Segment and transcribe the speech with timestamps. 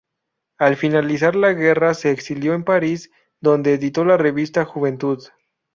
[0.57, 5.23] Al finalizar la guerra se exilió en París, donde editó la revista "Juventud".